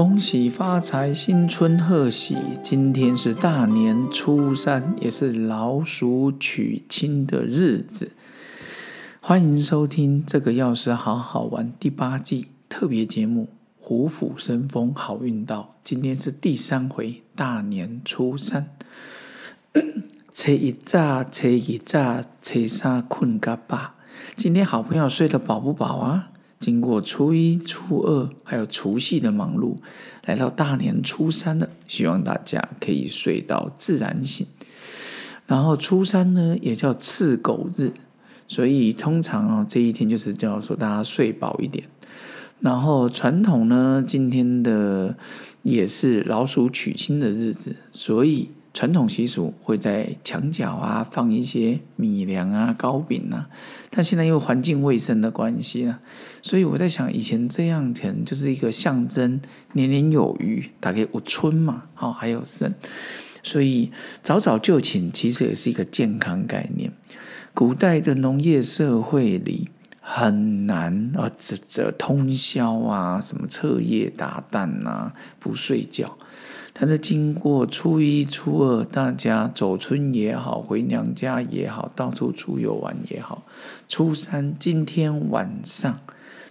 [0.00, 2.34] 恭喜发财，新春贺喜！
[2.62, 8.12] 今天是大年初三，也是老鼠娶亲的日子。
[9.20, 13.50] 欢迎收听这个钥匙好好玩第八季特别节目
[13.84, 15.60] 《虎虎生风，好运到》。
[15.84, 18.70] 今天是第三回，大年初三。
[20.32, 23.96] 初一早，初二早，初三困个饱。
[24.34, 26.30] 今天好朋友睡得饱不饱啊？
[26.60, 29.76] 经过初一、初二，还有除夕的忙碌，
[30.26, 31.70] 来到大年初三了。
[31.86, 34.46] 希望大家可以睡到自然醒。
[35.46, 37.92] 然后初三呢，也叫赤狗日，
[38.46, 41.84] 所以通常啊，这一天就是叫做大家睡饱一点。
[42.60, 45.16] 然后传统呢，今天的
[45.62, 48.50] 也是老鼠娶亲的日子，所以。
[48.72, 53.48] 传统习俗会在墙角啊放一些米粮啊、糕饼啊，
[53.90, 55.98] 但现在因为环境卫生的关系呢，
[56.40, 59.40] 所以我在想，以前这样可能就是一个象征
[59.72, 62.72] 年年有余，大概五春嘛，好还有剩，
[63.42, 63.90] 所以
[64.22, 66.92] 早早就寝其实也是一个健康概念。
[67.52, 69.68] 古代的农业社会里
[70.00, 76.16] 很难啊，这这通宵啊，什么彻夜达旦呐，不睡觉。
[76.72, 83.42] 但是经过初一、初二，大家走村也好，回娘家也好，到处出游玩也好。
[83.88, 86.00] 初三今天晚上，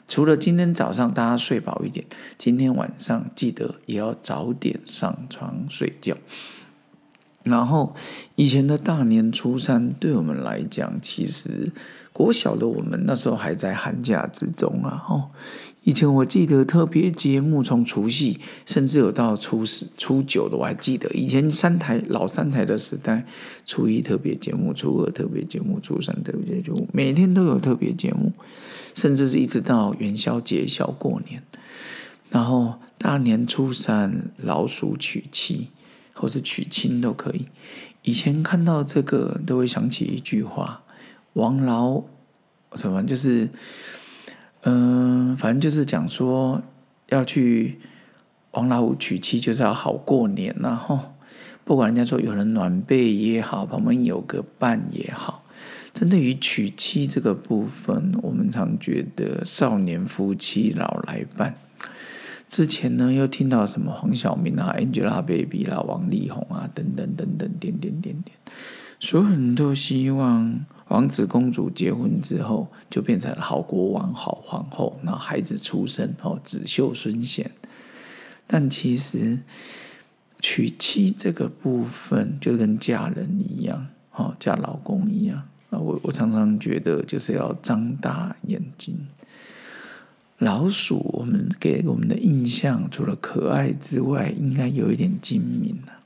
[0.08, 2.06] 除了今天早上大家睡饱一点，
[2.38, 6.16] 今天晚上记得也要早点上床睡觉。
[7.50, 7.96] 然后
[8.36, 11.72] 以前的大年初三，对我们来讲，其实
[12.14, 15.30] 国小的我们那时候还在寒假之中啊，哦。
[15.84, 21.10] 以前我记得特别节目从除夕，甚至有到初十、初九的，我还记得。
[21.12, 23.26] 以前三台老三台的时代，
[23.66, 28.34] 初一特别节目，初二特别节目，初三特别节目，每天都有特别节目，
[28.94, 31.42] 甚至是一直到元宵节、小过年，
[32.30, 35.70] 然后大年初三老鼠娶妻，
[36.20, 37.48] 或是娶亲都可以。
[38.04, 40.84] 以前看到这个，都会想起一句话：
[41.34, 42.04] 王老
[42.76, 43.50] 什么就是。
[44.64, 46.62] 嗯，反正就是讲说
[47.08, 47.80] 要去
[48.52, 51.14] 王老五娶妻，就是要好过年呐吼。
[51.64, 55.46] 不管人家说有人暖被也好，旁边有个伴也好，
[55.94, 61.56] 针对于娶妻这个部分，我们常觉得少年夫妻老来伴。
[62.50, 68.36] 之前呢，又听到什么黄晓明啊、Angelababy 啦、王力宏啊等等等等点点点点。
[69.00, 77.50] 所有人都希望王子公主结婚之后就变成好国王、好皇后，那孩子出生哦，子秀孙贤。
[78.48, 79.38] 但其实
[80.42, 85.44] 娶妻这个部分就跟嫁人一样，哦，嫁老公一样。
[85.70, 89.08] 啊，我我常常觉得就是要张大眼睛。
[90.40, 96.00] 老鼠，我们给我们的印象除了可爱之外，应该有一点精明啊。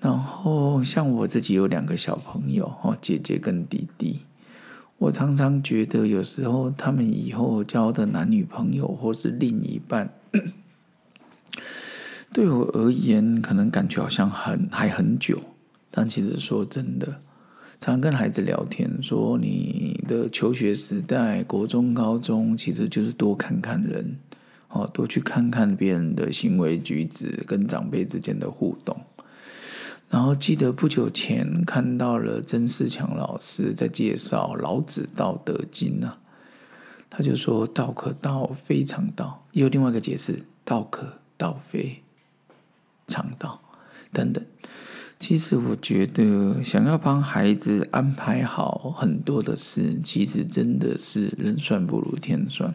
[0.00, 4.20] 然后像我自己有两个小朋友哦，姐姐跟弟弟，
[4.98, 10.14] 我常常觉得有时候他们以后交的男女朋友或是另一半，
[12.32, 15.42] 对我而言可能感觉好像很还很久，
[15.90, 17.20] 但其实说真的，
[17.80, 24.18] 常跟孩子聊天说，你的求学时代，国中、高中其实就是多看看人
[24.68, 29.00] 哦，多去看看别人的行为举止跟长辈之间的互动。
[30.10, 36.16] 然后记得不久前看到了曾仕强老师在介绍《老子道德经》呢，
[37.08, 42.02] 他就说“道可道，非常道”，也有另外一个解释“道可道，非
[43.06, 43.60] 常道”
[44.12, 44.44] 等等。
[45.18, 52.72] 其实我觉得，想要帮孩子安排好很多的事，其实真的是人算不如天算。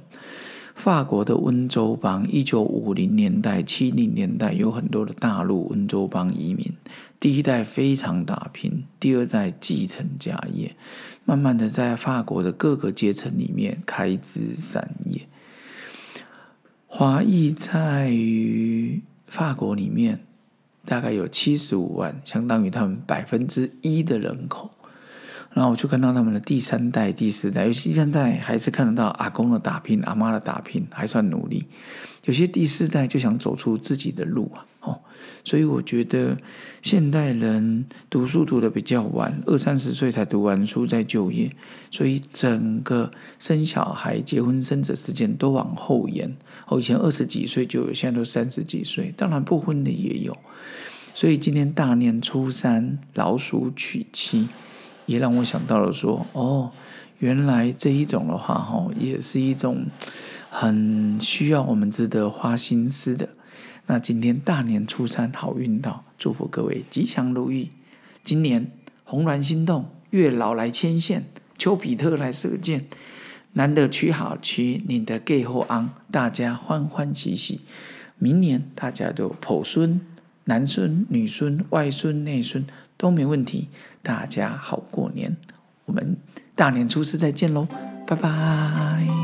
[0.75, 6.73] 法国的温州邦，一九五零年代、七零年代有很多的大陆温州邦移民。
[7.19, 10.75] 第一代非常打拼，第二代继承家业，
[11.23, 15.21] 慢慢的在法国的各个阶层里面开枝散叶。
[16.87, 20.25] 华裔在于法国里面
[20.85, 24.72] 大概有七十五万，相当于他们百分之一的人口。
[25.53, 31.65] 然后我就看到他们的第三代、第四代，有些第三代还是看得到阿公的打拼、阿妈的打拼，还算努力；
[32.25, 34.99] 有些第四代就想走出自己的路啊，哦，
[35.43, 36.35] 所以我觉得
[36.81, 41.55] 现代人读书读的比较晚，二三十岁才读完书再就业，
[41.91, 46.35] 所以整个生小孩、结婚生子时间都往后延。
[46.67, 50.35] 哦，以前二十几岁就有，现在都三十几岁，当然不婚的也有。
[51.13, 54.47] 所以今天大年初三，老鼠娶妻。
[55.05, 56.71] 也让我想到了说，哦，
[57.19, 59.85] 原来这一种的话，哈，也是一种
[60.49, 63.29] 很需要我们值得花心思的。
[63.87, 67.71] 那今天大年初三好运到，祝福各位吉祥如意。
[68.23, 68.71] 今年
[69.03, 71.25] 红鸾心动，月老来牵线，
[71.57, 72.85] 丘比特来射箭，
[73.53, 77.61] 难得娶好娶你的 gay 后昂，大家欢欢喜喜。
[78.17, 79.99] 明年大家都抱孙、
[80.45, 82.65] 男孙、女孙、外孙、内孙
[82.97, 83.69] 都没问题，
[84.01, 85.35] 大家好过年。
[85.85, 86.17] 我们
[86.55, 87.67] 大年初四再见喽，
[88.05, 89.22] 拜拜。